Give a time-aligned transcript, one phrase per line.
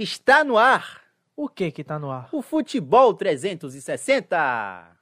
[0.00, 1.02] Está no ar
[1.36, 2.28] O que que tá no ar?
[2.30, 4.96] o Futebol 360.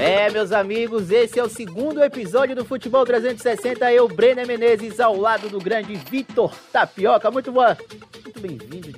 [0.00, 3.92] É, meus amigos, esse é o segundo episódio do Futebol 360.
[3.92, 7.30] Eu, Brenner Menezes, ao lado do grande Vitor Tapioca.
[7.30, 7.76] Muito boa.
[8.24, 8.89] Muito bem-vindo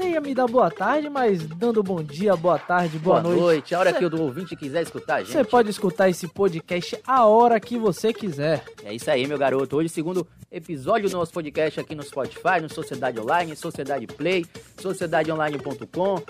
[0.00, 3.74] Você ia me dar boa tarde, mas dando bom dia, boa tarde, boa, Boa, noite.
[3.74, 5.30] A hora Cê- que o ouvinte quiser escutar, gente.
[5.32, 8.64] Você pode escutar esse podcast a hora que você quiser.
[8.82, 9.76] É isso aí, meu garoto.
[9.76, 14.46] Hoje, segundo episódio do nosso podcast aqui no Spotify, no Sociedade Online, Sociedade Play,
[14.80, 16.22] sociedadeonline.com.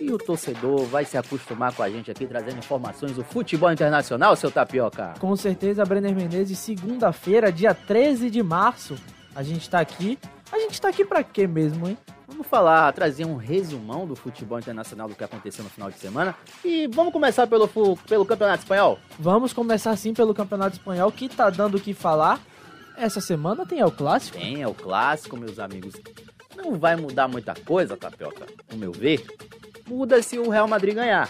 [0.00, 4.34] E o torcedor vai se acostumar com a gente aqui, trazendo informações do futebol internacional,
[4.34, 5.14] seu tapioca.
[5.20, 8.96] Com certeza, Brenner Menezes, segunda-feira, dia 13 de março,
[9.32, 10.18] a gente tá aqui.
[10.50, 11.96] A gente tá aqui pra quê mesmo, hein?
[12.32, 16.34] Vamos falar, trazer um resumão do futebol internacional do que aconteceu no final de semana.
[16.64, 17.68] E vamos começar pelo,
[18.08, 18.98] pelo Campeonato Espanhol.
[19.18, 22.40] Vamos começar sim pelo Campeonato Espanhol, que tá dando o que falar.
[22.96, 24.38] Essa semana tem o Clássico.
[24.38, 25.94] Tem, é o clássico, meus amigos.
[26.56, 29.26] Não vai mudar muita coisa, tapioca, no meu ver.
[29.86, 31.28] Muda se o Real Madrid ganhar.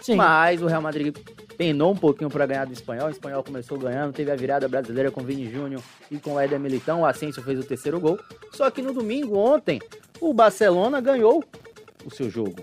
[0.00, 0.14] Sim.
[0.14, 1.16] Mas o Real Madrid
[1.56, 3.08] penou um pouquinho para ganhar do Espanhol.
[3.08, 6.40] O Espanhol começou ganhando, teve a virada brasileira com o Vini Júnior e com o
[6.40, 7.00] Éder Militão.
[7.00, 8.18] O Asensio fez o terceiro gol.
[8.52, 9.80] Só que no domingo, ontem,
[10.20, 11.44] o Barcelona ganhou
[12.04, 12.62] o seu jogo.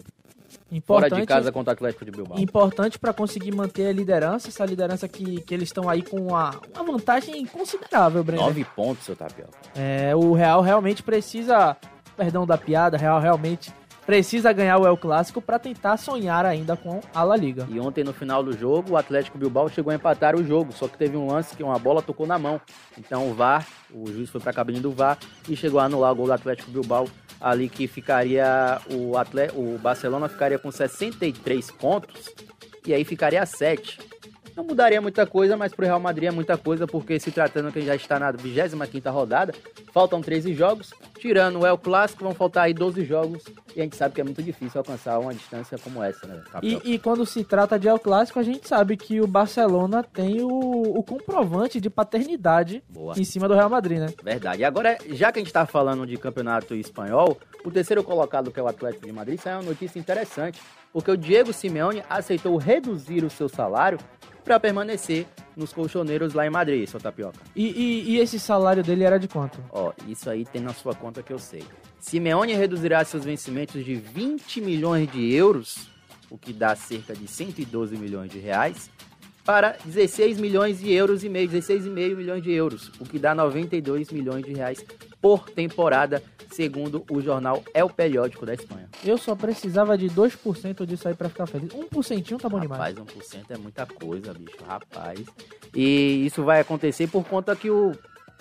[0.86, 2.40] Fora Importante, de casa contra o Atlético de Bilbao.
[2.40, 6.60] importante para conseguir manter a liderança, essa liderança que, que eles estão aí com uma,
[6.74, 8.46] uma vantagem considerável, Brenner.
[8.46, 9.58] Nove pontos, seu Tapioca.
[9.76, 11.78] É, o Real realmente precisa,
[12.18, 13.72] perdão da piada, Real realmente
[14.06, 17.68] precisa ganhar o El Clássico para tentar sonhar ainda com a La Liga.
[17.70, 20.72] E ontem, no final do jogo, o Atlético Bilbao chegou a empatar o jogo.
[20.72, 22.62] Só que teve um lance que uma bola tocou na mão.
[22.98, 25.18] Então o VAR, o juiz foi para a cabine do VAR
[25.50, 27.08] e chegou a anular o gol do Atlético Bilbao.
[27.42, 29.50] Ali que ficaria o, atle...
[29.54, 32.34] o Barcelona ficaria com 63 pontos
[32.86, 34.00] e aí ficaria a 7.
[34.56, 37.82] Não mudaria muita coisa, mas pro Real Madrid é muita coisa, porque se tratando que
[37.82, 39.54] já está na 25ª rodada,
[39.96, 43.96] faltam 13 jogos, tirando o El Clássico, vão faltar aí 12 jogos, e a gente
[43.96, 46.44] sabe que é muito difícil alcançar uma distância como essa, né?
[46.62, 50.42] E, e quando se trata de El Clássico, a gente sabe que o Barcelona tem
[50.42, 53.18] o, o comprovante de paternidade Boa.
[53.18, 54.08] em cima do Real Madrid, né?
[54.22, 54.64] Verdade.
[54.64, 58.60] E agora, já que a gente tá falando de campeonato espanhol, o terceiro colocado, que
[58.60, 60.60] é o Atlético de Madrid, saiu uma notícia interessante,
[60.92, 63.98] porque o Diego Simeone aceitou reduzir o seu salário
[64.46, 65.26] para permanecer
[65.58, 67.40] nos colchoneiros lá em Madrid, seu tapioca.
[67.56, 69.58] E, e- e esse salário dele era de quanto?
[69.72, 71.64] Ó, isso aí tem na sua conta que eu sei.
[72.00, 75.88] Simeone reduzirá seus vencimentos de 20 milhões de euros,
[76.30, 78.92] o que dá cerca de 112 milhões de reais,
[79.46, 84.10] para 16 milhões de euros e meio, 16,5 milhões de euros, o que dá 92
[84.10, 84.84] milhões de reais
[85.22, 88.90] por temporada, segundo o jornal El Periódico da Espanha.
[89.04, 91.70] Eu só precisava de 2% disso aí pra ficar feliz.
[91.70, 92.98] 1% tá bom demais.
[92.98, 95.20] Rapaz, 1% é muita coisa, bicho, rapaz.
[95.76, 97.92] E isso vai acontecer por conta que o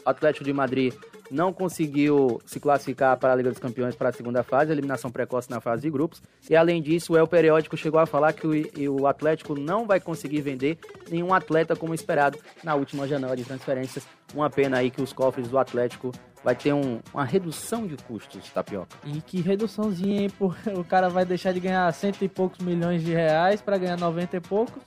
[0.05, 0.95] Atlético de Madrid
[1.31, 5.51] não conseguiu se classificar para a Liga dos Campeões para a segunda fase, eliminação precoce
[5.51, 6.23] na fase de grupos.
[6.49, 10.01] E além disso, o El Periódico chegou a falar que o, o Atlético não vai
[10.01, 10.79] conseguir vender
[11.11, 14.07] nenhum atleta como esperado na última janela de transferências.
[14.35, 16.13] Uma pena aí que os cofres do Atlético
[16.43, 18.97] vai ter um- uma redução de custos, Tapioca.
[19.05, 20.31] E que reduçãozinha, hein?
[20.39, 23.99] Porque o cara vai deixar de ganhar cento e poucos milhões de reais pra ganhar
[23.99, 24.83] 90 e poucos.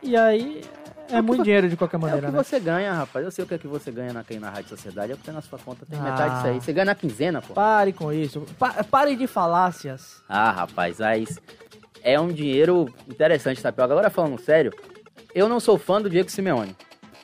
[0.00, 0.62] E aí
[1.10, 2.42] é, muito dinheiro de qualquer É o maneira, que né?
[2.42, 3.24] você ganha, rapaz.
[3.24, 5.12] Eu sei o que é que você ganha na, na Rádio Sociedade.
[5.12, 6.02] É porque na sua conta tem Ah.
[6.02, 6.60] metade disso aí.
[6.60, 7.54] Você ganha na quinzena, pô.
[7.54, 8.42] Pare com isso.
[8.58, 10.22] Pa- pare de falácias.
[10.28, 11.26] Ah, rapaz, aí
[12.02, 13.92] é um dinheiro interessante, Tapioca.
[13.92, 14.72] Agora falando sério,
[15.34, 16.76] eu não sou fã do Diego Simeone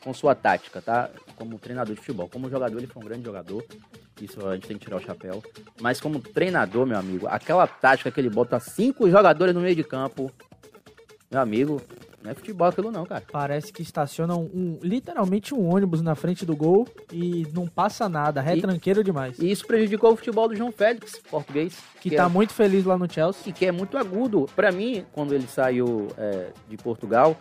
[0.02, 1.08] com sua tática, tá?
[1.36, 2.28] Como treinador de futebol.
[2.28, 3.64] Como jogador, ele foi um grande jogador.
[4.20, 5.42] Isso a gente tem que tirar o chapéu.
[5.80, 9.82] Mas como treinador, meu amigo, aquela tática que ele bota cinco jogadores no meio de
[9.82, 10.30] campo,
[11.30, 11.82] meu amigo,
[12.24, 13.22] não é futebol aquilo não, cara.
[13.30, 18.40] Parece que estacionam um, literalmente um ônibus na frente do gol e não passa nada.
[18.40, 19.38] Retranqueiro demais.
[19.38, 21.78] E isso prejudicou o futebol do João Félix, português.
[22.00, 23.50] Que é tá muito feliz lá no Chelsea.
[23.50, 24.48] e que é muito agudo.
[24.56, 27.36] Pra mim, quando ele saiu é, de Portugal,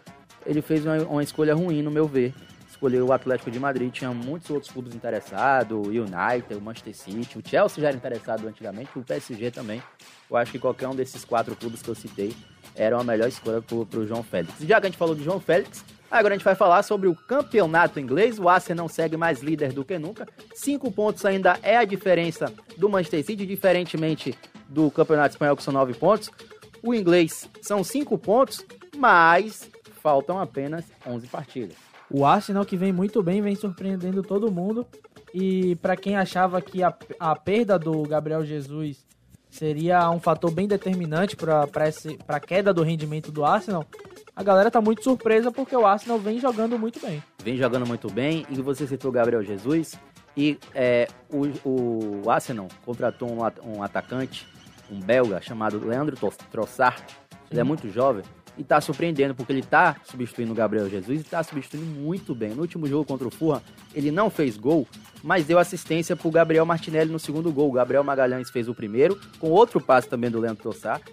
[0.46, 2.34] ele fez uma, uma escolha ruim, no meu ver.
[2.70, 7.38] Escolheu o Atlético de Madrid, tinha muitos outros clubes interessados, o United, o Manchester City,
[7.38, 9.82] o Chelsea já era interessado antigamente, o PSG também.
[10.30, 12.36] Eu acho que qualquer um desses quatro clubes que eu citei
[12.76, 14.56] era uma melhor escolha pro, pro João Félix.
[14.62, 17.16] Já que a gente falou de João Félix, agora a gente vai falar sobre o
[17.16, 18.40] campeonato inglês.
[18.40, 20.28] O Arsenal segue mais líder do que nunca.
[20.54, 24.38] Cinco pontos ainda é a diferença do Manchester City, diferentemente
[24.68, 26.30] do campeonato espanhol, que são nove pontos.
[26.82, 28.66] O inglês são cinco pontos,
[28.98, 29.70] mas
[30.02, 31.78] faltam apenas 11 partidas.
[32.10, 34.86] O Arsenal que vem muito bem, vem surpreendendo todo mundo.
[35.34, 39.04] E pra quem achava que a, a perda do Gabriel Jesus
[39.54, 41.68] seria um fator bem determinante para
[42.28, 43.86] a queda do rendimento do Arsenal,
[44.36, 47.24] a galera tá muito surpresa porque o Arsenal vem jogando muito bem.
[47.44, 49.94] Vem jogando muito bem, e você citou o Gabriel Jesus,
[50.36, 54.48] e é, o, o Arsenal contratou um, um atacante,
[54.92, 56.18] um belga, chamado Leandro
[56.52, 57.04] Trossard,
[57.52, 58.24] ele é muito jovem,
[58.58, 62.52] e está surpreendendo, porque ele está substituindo o Gabriel Jesus e está substituindo muito bem.
[62.52, 63.62] No último jogo contra o Fulham,
[63.94, 64.88] ele não fez gol,
[65.24, 67.70] mas deu assistência para o Gabriel Martinelli no segundo gol.
[67.70, 71.04] O Gabriel Magalhães fez o primeiro, com outro passe também do Leandro Trossard,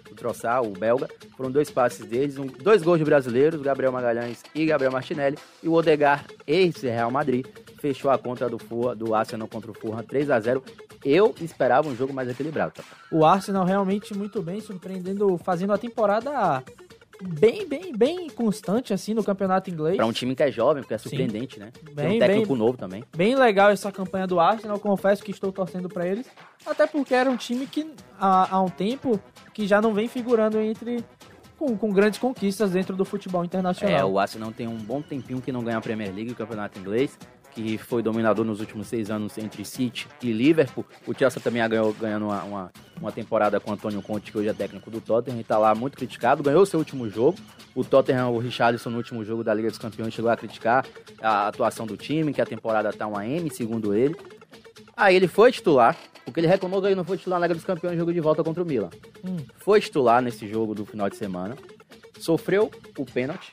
[0.65, 1.07] o belga.
[1.35, 5.37] Foram dois passes deles, um, dois gols de brasileiros, Gabriel Magalhães e Gabriel Martinelli.
[5.63, 7.45] E o Odegar, ex-Real Madrid,
[7.79, 10.63] fechou a conta do, Fulham, do Arsenal contra o Fulham 3 a 0
[11.03, 12.73] eu esperava um jogo mais equilibrado.
[12.75, 12.83] Tá?
[13.11, 16.63] O Arsenal realmente muito bem, surpreendendo, fazendo a temporada
[17.21, 19.97] bem, bem, bem constante, assim, no campeonato inglês.
[19.97, 21.61] Pra um time que é jovem, porque é surpreendente, Sim.
[21.61, 21.71] né?
[21.93, 23.03] Bem, Tem um técnico bem, novo também.
[23.15, 26.27] Bem legal essa campanha do Arsenal, confesso que estou torcendo para eles.
[26.65, 29.19] Até porque era um time que há, há um tempo
[29.53, 31.03] que já não vem figurando entre
[31.57, 33.97] com, com, grandes conquistas dentro do futebol internacional.
[33.97, 36.79] É, o Arsenal tem um bom tempinho que não ganha a Premier League, o campeonato
[36.79, 37.17] inglês
[37.53, 40.85] que foi dominador nos últimos seis anos entre City e Liverpool.
[41.05, 44.49] O Chelsea também ganhou ganhando uma, uma, uma temporada com o Antônio Conte, que hoje
[44.49, 46.41] é técnico do Tottenham, e está lá muito criticado.
[46.41, 47.37] Ganhou seu último jogo.
[47.75, 50.85] O Tottenham, o Richarlison, no último jogo da Liga dos Campeões, chegou a criticar
[51.21, 54.15] a atuação do time, que a temporada está uma M, segundo ele.
[54.95, 57.63] Aí ele foi titular, porque ele reclamou que ele não foi titular na Liga dos
[57.63, 58.89] Campeões, jogo de volta contra o Milan.
[59.23, 59.37] Hum.
[59.57, 61.55] Foi titular nesse jogo do final de semana.
[62.19, 63.51] Sofreu o pênalti,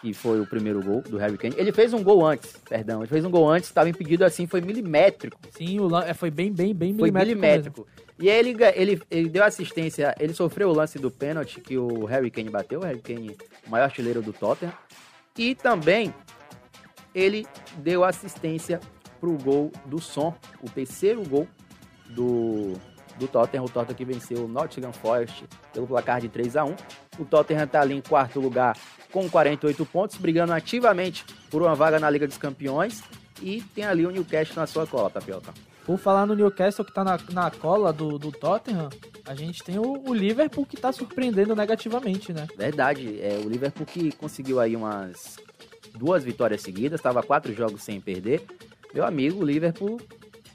[0.00, 1.54] que foi o primeiro gol do Harry Kane.
[1.56, 4.60] Ele fez um gol antes, perdão, ele fez um gol antes, estava impedido assim, foi
[4.60, 5.38] milimétrico.
[5.50, 7.86] Sim, o é, foi bem, bem, bem foi milimétrico.
[8.18, 12.04] E aí ele, ele, ele deu assistência, ele sofreu o lance do pênalti que o
[12.04, 13.36] Harry Kane bateu, o Harry Kane,
[13.66, 14.72] o maior artilheiro do Tottenham.
[15.36, 16.12] E também
[17.14, 17.46] ele
[17.76, 18.80] deu assistência
[19.20, 21.46] pro gol do Son, o terceiro gol
[22.10, 22.74] do,
[23.18, 23.64] do Tottenham.
[23.64, 26.76] O Tottenham que venceu o Nottingham Forest pelo placar de 3 a 1
[27.18, 28.76] O Tottenham está ali em quarto lugar
[29.12, 33.02] com 48 pontos, brigando ativamente por uma vaga na Liga dos Campeões.
[33.40, 35.52] E tem ali o Newcastle na sua cola, Tapioca.
[35.84, 38.90] Por falar no Newcastle que está na, na cola do, do Tottenham,
[39.24, 42.46] a gente tem o, o Liverpool que está surpreendendo negativamente, né?
[42.56, 45.36] Verdade, é o Liverpool que conseguiu aí umas
[45.94, 48.44] duas vitórias seguidas, estava quatro jogos sem perder.
[48.92, 50.00] Meu amigo, o Liverpool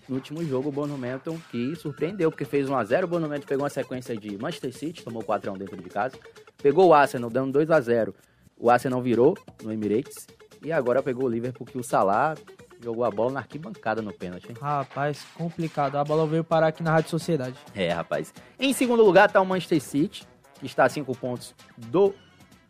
[0.07, 3.03] no último jogo, o Bonumentum, que surpreendeu, porque fez 1x0.
[3.03, 6.17] O Bonumentum pegou uma sequência de Manchester City, tomou 4x1 dentro de casa.
[6.61, 8.13] Pegou o Arsenal, dando 2x0.
[8.57, 10.27] O Arsenal virou no Emirates.
[10.61, 12.35] E agora pegou o Liverpool, que o Salah
[12.81, 14.49] jogou a bola na arquibancada no pênalti.
[14.49, 14.57] Hein?
[14.59, 15.95] Rapaz, complicado.
[15.95, 17.55] A bola veio parar aqui na Rádio Sociedade.
[17.73, 18.33] É, rapaz.
[18.59, 20.27] Em segundo lugar está o Manchester City,
[20.59, 22.13] que está a 5 pontos do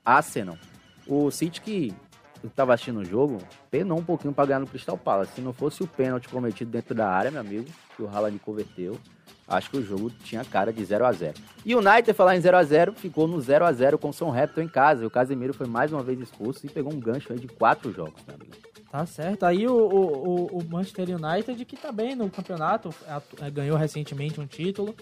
[0.06, 0.57] Arsenal.
[1.07, 1.94] O City que
[2.43, 3.37] eu tava assistindo o jogo,
[3.71, 5.31] penou um pouquinho para ganhar no Crystal Palace.
[5.35, 8.99] Se não fosse o pênalti cometido dentro da área, meu amigo, que o Haaland converteu,
[9.47, 11.33] acho que o jogo tinha cara de 0 a 0
[11.65, 14.13] E o United, falar em 0 a 0 ficou no 0 a 0 com o
[14.13, 15.03] São Raptor em casa.
[15.03, 18.21] E o Casemiro foi mais uma vez expulso e pegou um gancho de quatro jogos,
[18.27, 18.51] meu amigo.
[18.91, 19.43] Tá certo.
[19.43, 22.93] Aí o, o, o Manchester United, que tá bem no campeonato,
[23.41, 24.95] é, ganhou recentemente um título.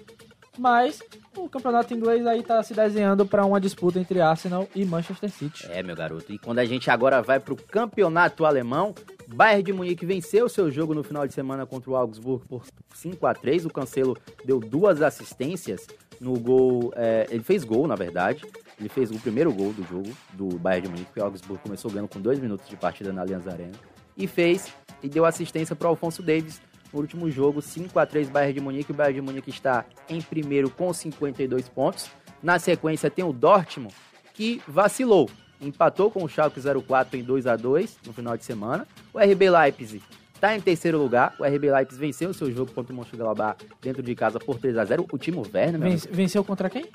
[0.57, 1.01] Mas
[1.35, 5.67] o campeonato inglês aí tá se desenhando para uma disputa entre Arsenal e Manchester City.
[5.69, 6.31] É, meu garoto.
[6.31, 8.93] E quando a gente agora vai pro campeonato alemão,
[9.27, 12.63] Bayern de Munique venceu seu jogo no final de semana contra o Augsburg por
[12.93, 15.87] 5 a 3 O Cancelo deu duas assistências
[16.19, 16.91] no gol.
[16.95, 18.45] É, ele fez gol, na verdade.
[18.77, 21.89] Ele fez o primeiro gol do jogo do Bayern de Munique, porque o Augsburg começou
[21.89, 23.71] ganhando com dois minutos de partida na Allianz Arena.
[24.17, 26.61] E fez e deu assistência para Alfonso Davis
[26.99, 28.91] último jogo, 5 a 3 Bayern de Munique.
[28.91, 32.09] O Bayern de Munique está em primeiro com 52 pontos.
[32.41, 33.93] Na sequência tem o Dortmund,
[34.33, 35.29] que vacilou.
[35.61, 38.87] Empatou com o Schalke 04 em 2 a 2 no final de semana.
[39.13, 41.35] O RB Leipzig está em terceiro lugar.
[41.39, 44.77] O RB Leipzig venceu o seu jogo contra o Mönchengladbach dentro de casa por 3
[44.77, 45.79] a 0 O Timo Werner...
[45.79, 46.85] Vence, venceu contra quem?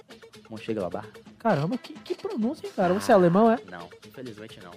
[0.51, 1.07] Mönchengladbach.
[1.39, 2.93] Caramba, que, que pronúncia, hein, cara?
[2.93, 3.59] Você é alemão, é?
[3.71, 4.73] Não, infelizmente não.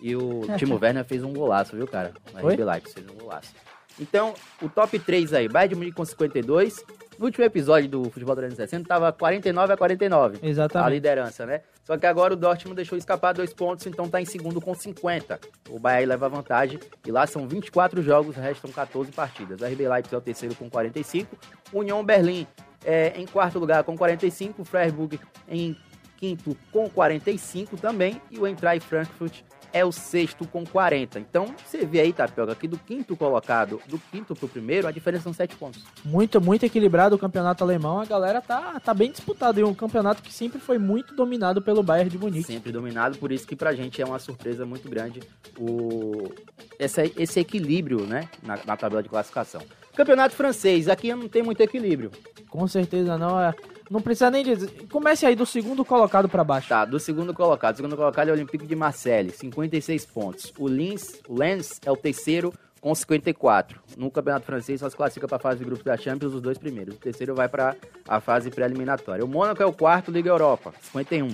[0.00, 2.14] E o Timo Werner fez um golaço, viu, cara?
[2.32, 3.52] O RB Leipzig fez um golaço.
[4.00, 6.84] Então, o top 3 aí, Bayern de Munique com 52.
[7.18, 10.38] No último episódio do Futebol 360 tava 49 a 49.
[10.42, 10.86] Exatamente.
[10.86, 11.60] A liderança, né?
[11.84, 15.38] Só que agora o Dortmund deixou escapar dois pontos, então tá em segundo com 50.
[15.70, 19.62] O Bayern leva vantagem e lá são 24 jogos, restam 14 partidas.
[19.62, 21.36] A RB Leipzig é o terceiro com 45.
[21.72, 22.46] União Berlim
[22.84, 24.64] é, em quarto lugar com 45.
[24.64, 25.76] Freiburg em
[26.16, 28.20] quinto com 45 também.
[28.30, 29.42] E o Eintracht Frankfurt
[29.74, 31.18] é o sexto com 40.
[31.18, 35.24] Então, você vê aí, Tapioca, que do quinto colocado, do quinto pro primeiro, a diferença
[35.24, 35.84] são sete pontos.
[36.04, 38.00] Muito, muito equilibrado o campeonato alemão.
[38.00, 39.58] A galera tá, tá bem disputado.
[39.58, 42.44] E um campeonato que sempre foi muito dominado pelo Bayern de Munique.
[42.44, 45.20] Sempre dominado, por isso que pra gente é uma surpresa muito grande
[45.58, 46.30] o...
[46.78, 49.60] esse, esse equilíbrio, né, na, na tabela de classificação.
[49.96, 52.12] Campeonato francês, aqui não tem muito equilíbrio.
[52.48, 53.40] Com certeza não.
[53.40, 53.52] É
[53.90, 54.86] Não precisa nem dizer.
[54.90, 56.68] Comece aí do segundo colocado pra baixo.
[56.68, 57.74] Tá, do segundo colocado.
[57.74, 60.52] O segundo colocado é o Olympique de Marseille, 56 pontos.
[60.58, 63.80] O Lens, o Lens é o terceiro com 54.
[63.96, 66.58] No Campeonato Francês só se classifica para a fase de grupos da Champions os dois
[66.58, 66.94] primeiros.
[66.96, 67.74] O terceiro vai para
[68.06, 69.24] a fase pré-eliminatória.
[69.24, 71.28] O Mônaco é o quarto, Liga Europa, 51.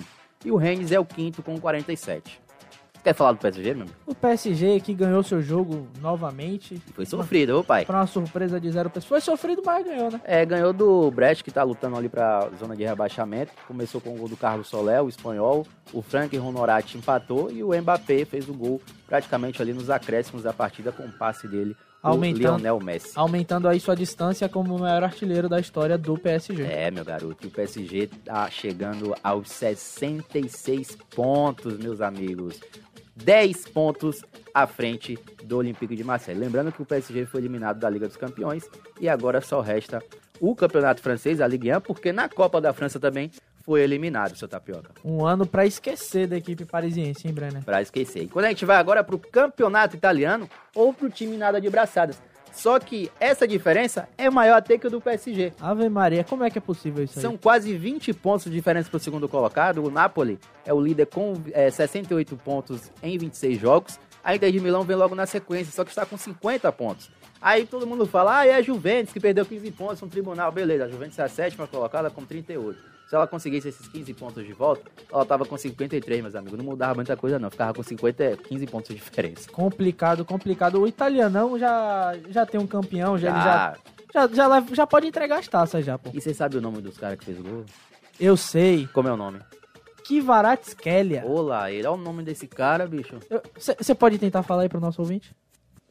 [0.44, 2.40] E o Rennes é o quinto com 47.
[3.02, 3.96] Quer falar do PSG, meu amigo?
[4.06, 6.80] O PSG que ganhou seu jogo novamente.
[6.94, 7.84] Foi sofrido, ô pai.
[7.86, 9.08] Pra uma surpresa de zero pessoas.
[9.08, 10.20] Foi sofrido, mas ganhou, né?
[10.24, 13.52] É, ganhou do Brest, que tá lutando ali pra zona de rebaixamento.
[13.66, 15.66] Começou com o gol do Carlos Soler, o espanhol.
[15.92, 20.52] O Frank Honorati empatou e o Mbappé fez o gol praticamente ali nos acréscimos da
[20.52, 21.74] partida com o passe dele.
[22.02, 23.12] Aumentando, Lionel Messi.
[23.14, 26.62] Aumentando aí sua distância como o maior artilheiro da história do PSG.
[26.62, 27.48] É, meu garoto.
[27.48, 32.58] O PSG tá chegando aos 66 pontos, meus amigos.
[33.22, 34.22] 10 pontos
[34.52, 36.38] à frente do Olympique de Marseille.
[36.38, 38.68] Lembrando que o PSG foi eliminado da Liga dos Campeões
[39.00, 40.02] e agora só resta
[40.40, 43.30] o Campeonato Francês, a Ligue 1, porque na Copa da França também
[43.62, 44.90] foi eliminado, seu Tapioca.
[45.04, 47.62] Um ano para esquecer da equipe parisiense, hein, Brenner?
[47.62, 48.22] Para esquecer.
[48.22, 51.60] E quando a gente vai agora para o Campeonato Italiano ou para o time nada
[51.60, 52.20] de braçadas.
[52.52, 55.52] Só que essa diferença é maior até que o do PSG.
[55.60, 57.22] Ave Maria, como é que é possível isso aí?
[57.22, 59.84] São quase 20 pontos de diferença para o segundo colocado.
[59.84, 63.98] O Napoli é o líder com é, 68 pontos em 26 jogos.
[64.22, 67.10] A Inter de Milão vem logo na sequência, só que está com 50 pontos.
[67.40, 70.52] Aí todo mundo fala, ah, é a Juventus que perdeu 15 pontos no tribunal.
[70.52, 72.78] Beleza, a Juventus é a sétima colocada com 38.
[73.10, 76.56] Se ela conseguisse esses 15 pontos de volta, ela tava com 53, meus amigos.
[76.56, 77.50] Não mudava muita coisa, não.
[77.50, 79.50] Ficava com 50, 15 pontos de diferença.
[79.50, 80.80] Complicado, complicado.
[80.80, 83.76] O italianão já, já tem um campeão, já, já.
[84.14, 86.10] já, já, já, já pode entregar as taças já, pô.
[86.14, 87.64] E você sabe o nome dos caras que fez o gol?
[88.20, 88.86] Eu sei.
[88.92, 89.40] Como é o nome?
[90.04, 91.24] Kivaratskelia.
[91.26, 93.18] Olá, ele é o nome desse cara, bicho.
[93.56, 95.34] Você pode tentar falar aí pro nosso ouvinte?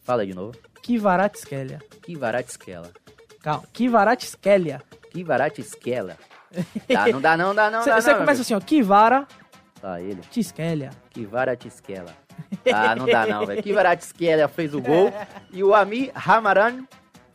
[0.03, 0.57] Fala aí de novo.
[0.81, 1.79] Kivaratskelia.
[2.01, 2.91] Kivaratskelia.
[3.41, 4.81] Calma, Kivaratskelia.
[5.11, 6.17] Kivaratskelia.
[6.87, 9.27] Tá, não dá não, dá não, Você começa assim, ó, Kivara...
[9.81, 10.21] Tá, ele.
[10.29, 10.89] Tiskelia.
[11.09, 12.15] Kivara Tiskelia.
[12.73, 13.63] Ah, não dá não, velho.
[13.63, 15.13] Kivara Tiskelia fez o gol
[15.51, 16.83] e o Ami Hamaran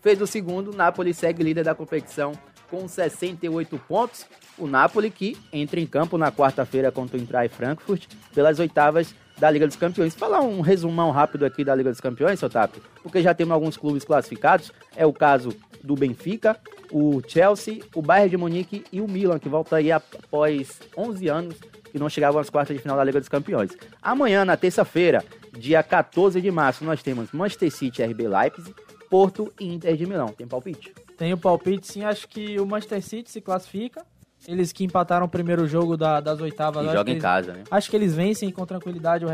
[0.00, 0.70] fez o segundo.
[0.70, 2.32] O Napoli segue líder da competição
[2.70, 4.26] com 68 pontos.
[4.58, 9.50] O Napoli que entra em campo na quarta-feira contra o Eintracht Frankfurt pelas oitavas da
[9.50, 10.14] Liga dos Campeões.
[10.14, 13.76] Falar um resumão rápido aqui da Liga dos Campeões, seu Tato, porque já temos alguns
[13.76, 14.72] clubes classificados.
[14.94, 16.56] É o caso do Benfica,
[16.94, 21.56] o Chelsea, o Bayern de Munique e o Milan, que volta aí após 11 anos
[21.90, 23.72] que não chegavam às quartas de final da Liga dos Campeões.
[24.00, 25.24] Amanhã, na terça-feira,
[25.58, 28.72] dia 14 de março, nós temos Manchester City, RB Leipzig,
[29.10, 30.28] Porto e Inter de Milão.
[30.28, 30.94] Tem palpite?
[31.18, 32.04] Tem o palpite, sim.
[32.04, 34.04] Acho que o Manchester City se classifica.
[34.46, 36.86] Eles que empataram o primeiro jogo da, das oitavas.
[36.86, 37.64] E joga em eles, casa, né?
[37.70, 39.24] Acho que eles vencem com tranquilidade.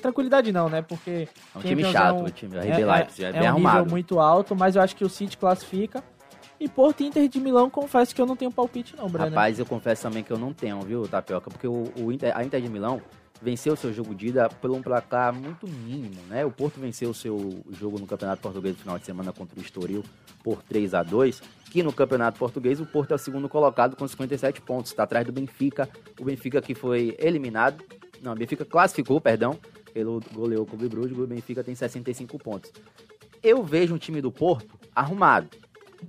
[0.00, 0.82] Tranquilidade não, né?
[0.82, 1.28] Porque.
[1.54, 2.56] É um time chato, é um, o time.
[2.56, 3.78] O RB é, Leipzig é, é, bem é um arrumado.
[3.78, 6.04] nível muito alto, mas eu acho que o City classifica.
[6.64, 9.34] E Porto Inter de Milão, confesso que eu não tenho palpite não, Brenner.
[9.34, 11.50] Rapaz, eu confesso também que eu não tenho, viu, Tapioca?
[11.50, 13.02] Porque o, o Inter, a Inter de Milão
[13.42, 16.42] venceu o seu jogo de ida por um placar muito mínimo, né?
[16.42, 19.62] O Porto venceu o seu jogo no Campeonato Português no final de semana contra o
[19.62, 20.02] Estoril
[20.42, 24.08] por 3 a 2 que no Campeonato Português o Porto é o segundo colocado com
[24.08, 25.86] 57 pontos, está atrás do Benfica,
[26.18, 27.84] o Benfica que foi eliminado,
[28.22, 29.58] não, o Benfica classificou, perdão,
[29.92, 32.72] pelo goleou o Clube o Benfica tem 65 pontos.
[33.42, 35.63] Eu vejo um time do Porto arrumado.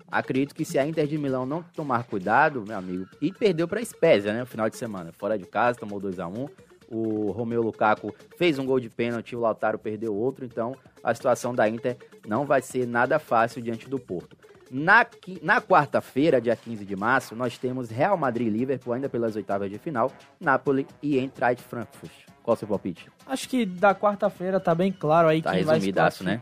[0.09, 3.79] Acredito que se a Inter de Milão não tomar cuidado, meu amigo, e perdeu para
[3.79, 6.47] a Spezia, né, no final de semana, fora de casa, tomou 2 a 1
[6.89, 11.53] o Romeu Lukaku fez um gol de pênalti, o Lautaro perdeu outro, então a situação
[11.53, 11.97] da Inter
[12.27, 14.37] não vai ser nada fácil diante do Porto.
[14.69, 15.05] Na,
[15.41, 19.69] na quarta-feira, dia 15 de março, nós temos Real Madrid e Liverpool ainda pelas oitavas
[19.69, 22.11] de final, Napoli e Eintracht Frankfurt.
[22.41, 23.09] Qual o seu palpite?
[23.25, 26.39] Acho que da quarta-feira tá bem claro aí Tá quem vai se resumidaço, né?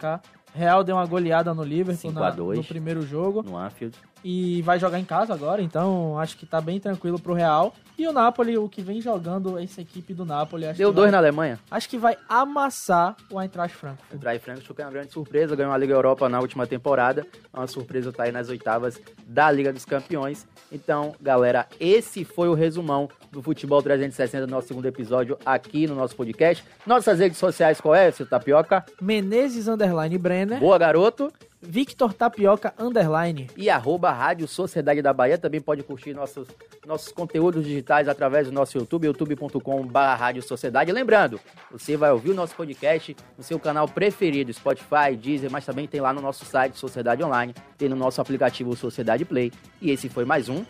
[0.54, 2.58] Real deu uma goleada no Liverpool 5 na- a 2.
[2.60, 3.98] no primeiro jogo No Anfield.
[4.24, 7.74] E vai jogar em casa agora, então acho que tá bem tranquilo pro Real.
[7.98, 11.06] E o Napoli, o que vem jogando essa equipe do Napoli, acho Deu que dois
[11.06, 11.60] vai, na Alemanha.
[11.70, 14.10] acho que vai amassar o Eintracht Frankfurt.
[14.12, 17.28] O Eintracht Frankfurt é uma grande surpresa, ganhou a Liga Europa na última temporada.
[17.54, 20.48] É uma surpresa tá aí nas oitavas da Liga dos Campeões.
[20.72, 25.94] Então, galera, esse foi o resumão do Futebol 360 do nosso segundo episódio aqui no
[25.94, 26.64] nosso podcast.
[26.88, 28.84] Nossas redes sociais, qual é, seu Tapioca?
[29.00, 31.32] Menezes Underline Brenner, Boa, garoto!
[31.66, 33.48] Victor Tapioca Underline.
[33.56, 35.38] e arroba Rádio Sociedade da Bahia.
[35.38, 36.48] Também pode curtir nossos,
[36.86, 40.92] nossos conteúdos digitais através do nosso YouTube, youtube.com.br Rádio Sociedade.
[40.92, 41.40] Lembrando,
[41.72, 46.02] você vai ouvir o nosso podcast no seu canal preferido, Spotify, Deezer, mas também tem
[46.02, 49.52] lá no nosso site Sociedade Online, tem no nosso aplicativo Sociedade Play.
[49.82, 50.66] E esse foi mais um.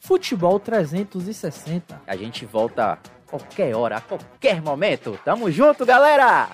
[0.00, 2.02] Futebol 360.
[2.04, 5.18] A gente volta a qualquer hora, a qualquer momento.
[5.24, 6.48] Tamo junto, galera!